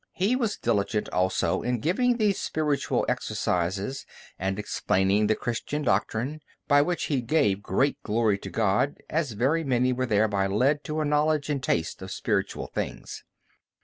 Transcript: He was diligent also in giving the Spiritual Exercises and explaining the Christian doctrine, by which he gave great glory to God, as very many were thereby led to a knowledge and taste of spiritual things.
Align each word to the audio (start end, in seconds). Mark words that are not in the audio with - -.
He 0.13 0.35
was 0.35 0.57
diligent 0.57 1.09
also 1.09 1.61
in 1.61 1.77
giving 1.79 2.17
the 2.17 2.33
Spiritual 2.33 3.05
Exercises 3.07 4.03
and 4.39 4.57
explaining 4.57 5.27
the 5.27 5.35
Christian 5.35 5.83
doctrine, 5.83 6.41
by 6.67 6.81
which 6.81 7.03
he 7.03 7.21
gave 7.21 7.61
great 7.61 8.01
glory 8.01 8.39
to 8.39 8.49
God, 8.49 8.97
as 9.11 9.33
very 9.33 9.63
many 9.63 9.93
were 9.93 10.07
thereby 10.07 10.47
led 10.47 10.83
to 10.85 11.01
a 11.01 11.05
knowledge 11.05 11.51
and 11.51 11.61
taste 11.61 12.01
of 12.01 12.09
spiritual 12.09 12.65
things. 12.65 13.23